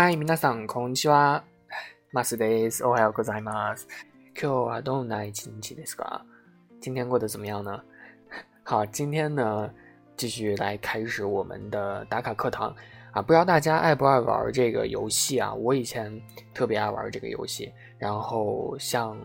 [0.00, 1.44] はい、皆さん、こんにちは。
[2.12, 2.84] マスです。
[2.84, 3.86] おはようございます。
[4.40, 6.22] 今日はどんな一日ですか？
[6.80, 7.82] 今天过得怎么样呢？
[8.64, 9.70] 好，今天呢，
[10.16, 12.74] 继续来开始我们的打卡课堂
[13.12, 13.20] 啊。
[13.20, 15.52] 不知道大家爱不爱玩这个游戏啊？
[15.52, 16.20] 我以前
[16.54, 19.16] 特别爱玩这个游戏，然后像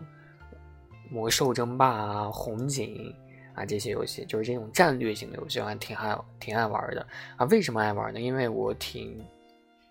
[1.10, 3.14] 魔兽争霸啊、红警
[3.54, 7.06] 啊这些游戏，就是这种战略型的游戏，我还挺爱挺爱玩的
[7.36, 7.46] 啊。
[7.46, 8.20] 为什么爱玩呢？
[8.20, 9.22] 因为我挺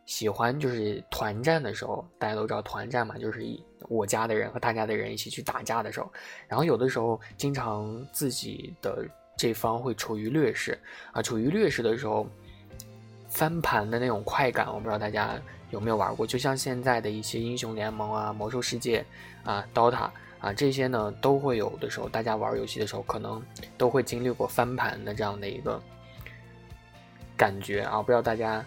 [0.07, 3.45] 喜欢，就是团战的时候，大家都知道团战嘛，就是
[3.89, 6.11] 我家的人和他家的人一起去打架的时候，
[6.47, 9.05] 然后有的时候经常自己的
[9.37, 10.79] 这方会处于劣势
[11.11, 12.25] 啊，处于劣势的时候，
[13.29, 19.05] 翻盘的那种快感，我不知道大家有没有玩过，就像现在的一些英雄联盟啊、魔兽世界
[19.43, 23.43] 啊、DOTA 啊这些呢，都会有的时候，大家玩游戏的时候，可能
[23.77, 25.83] 都会经历过翻盘的这样的一个
[27.37, 28.65] 感觉啊，不知道大家。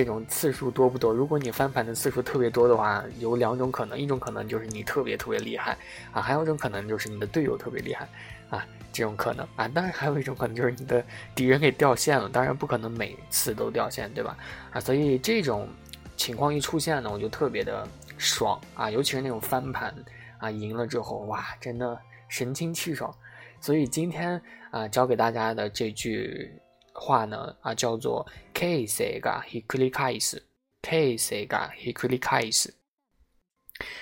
[0.00, 1.12] 这种次数多不多？
[1.12, 5.76] 如果你翻盘的次数特别多的话，有两种可能，一种可能就是你特别特别厉害
[6.10, 8.08] 啊，还有一种可能就是你的队友特别厉害
[8.48, 14.34] 啊，这种可能啊，当然还有一种可能就是你的敌人给掉线了，当然不可能每次都掉线，对吧？
[14.72, 15.68] 啊，所以这种
[16.16, 19.94] 情况一出现呢，我就特别的爽啊，尤其是那种翻盘
[20.38, 23.14] 啊，赢了之后哇，真的神清气爽。
[23.60, 24.40] 所以今天
[24.70, 26.58] 啊，教给大家的这句。
[26.99, 30.43] 话呢啊叫做 case がひっくり返す
[30.81, 32.73] case がひっくり返す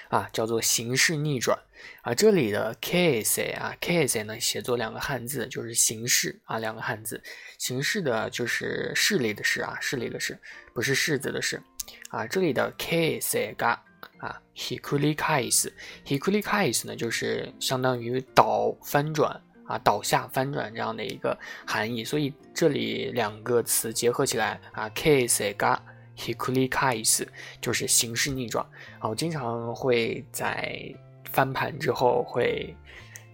[0.10, 1.58] 啊叫做形式逆转
[2.02, 7.22] 啊这里的 case 啊 case 呢写作两个汉字就是形式啊两个汉字
[7.58, 10.40] 形式的就是势力的势啊势力的势
[10.74, 11.62] 不是柿子的势
[12.10, 13.80] 啊这里的 case が
[14.20, 15.74] 啊ひっくり返す
[16.06, 19.42] ひっくり返す呢就是相当于倒翻转。
[19.69, 25.79] 啊，倒下翻转这样的一个含义，所以这里两个词结合起来啊，case ga
[26.17, 27.27] hikulikais
[27.61, 28.65] 就是形式逆转
[28.99, 29.11] 啊。
[29.11, 30.83] 我经常会在
[31.31, 32.75] 翻盘之后会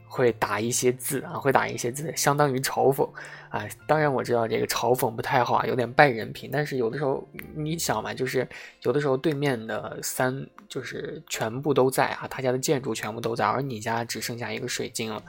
[0.06, 3.08] 会打一些字啊，会打一些字，相当于嘲讽
[3.48, 3.66] 啊。
[3.86, 8.46] 当然我知道这个嘲讽不太好啊，有点败人品，但是有的时候你想嘛，就是
[8.82, 15.22] 有的时候对面的三就是全部都在啊，他家的建筑全部都在，而你家只剩下一个水晶了。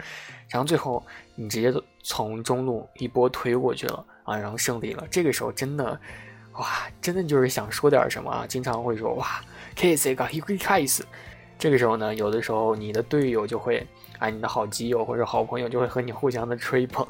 [0.50, 1.04] 然后最后
[1.34, 5.08] 你直接从中路一波推过去了啊，然后胜利了。
[5.10, 6.00] 这个时候真的，
[6.54, 9.42] 哇，真的就是想说点什么啊，经常会说哇
[9.76, 11.04] ，K C 嘎一会开始。
[11.58, 13.86] 这个时候呢，有的时候你的队友就会
[14.20, 17.08] 啊，你的好基友或者好朋友就会和你互相的吹捧，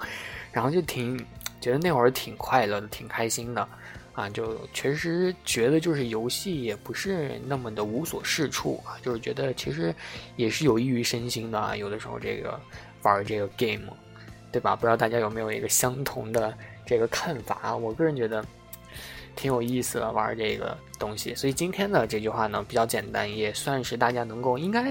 [0.52, 1.18] 然后就挺
[1.60, 3.68] 觉得那会儿挺快乐的，挺开心的
[4.14, 9.94] 啊，就确实觉得就是游戏也不是那么的无所事处啊，就是觉得其实
[10.36, 12.60] 也是有益于身心的啊，有的时候这个。
[13.06, 13.86] 玩这个 game，
[14.52, 14.76] 对吧？
[14.76, 16.52] 不知道大家有没有一个相同的
[16.88, 17.78] 这个看法？
[17.78, 18.44] 我个人觉得
[19.35, 21.35] 挺有意思的，玩这个东西。
[21.35, 24.91] 所以今天的这句话呢比较简单，也算是大家能够应该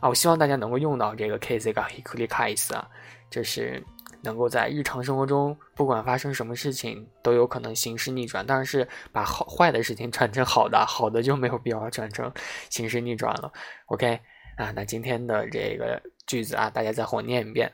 [0.00, 2.84] 啊，我希望大家能够用到这个 case がひっくり返す啊，
[3.30, 3.82] 就是
[4.22, 8.46] 能够在日常生活中不管发生什么事情都有可能形式逆转。
[8.46, 12.32] 当然是把好坏的事情转成好的，好的就没有必要转成
[12.70, 13.52] 形式逆转了。
[13.86, 14.20] OK。
[14.56, 17.70] 啊，那今天的这个句子啊，大家再和我念一遍，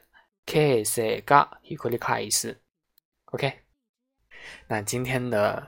[0.47, 3.53] kase ga hikuri kais，OK。
[4.67, 5.65] 那今天的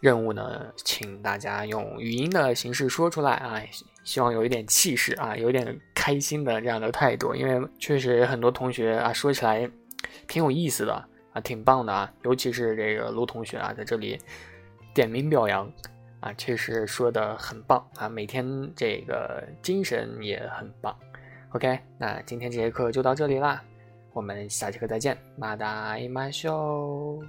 [0.00, 3.62] 任务呢，请大家用语音的形式说出来啊，
[4.04, 9.70] 希望有一点气势啊，有点开心的这样的态度，因为确实很多同学啊，说起来
[10.26, 10.92] 挺有意思的
[11.32, 14.18] 啊，挺棒的啊，尤其是这个卢同学啊，在这里
[14.94, 15.70] 点名表扬。
[16.20, 18.08] 啊，确实说的很棒啊！
[18.08, 18.44] 每天
[18.74, 20.92] 这个精神也很棒。
[21.50, 23.62] OK，那今天这节课就到这里啦，
[24.12, 27.22] 我们下节课再见，马达伊马秀。